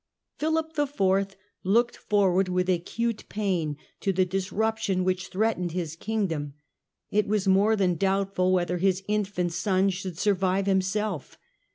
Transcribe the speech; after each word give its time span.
Philip 0.39 0.71
IV. 0.79 1.35
looked 1.63 1.95
forward 1.95 2.49
with 2.49 2.67
acute 2.69 3.23
pain 3.29 3.77
to 3.99 4.11
the 4.11 4.25
dis 4.25 4.49
ruption 4.49 5.03
which 5.03 5.27
threatened 5.27 5.73
his 5.73 5.95
kingdom. 5.95 6.55
It 7.11 7.27
was 7.27 7.47
more 7.47 7.75
than 7.75 7.91
Condition 7.91 7.93
of 7.93 7.99
doubtful 8.27 8.51
whether 8.51 8.79
his 8.79 9.03
infant 9.07 9.53
son 9.53 9.91
would 10.03 10.17
survive 10.17 10.65
the 10.65 10.71
infant, 10.71 10.83
himself. 10.85 11.37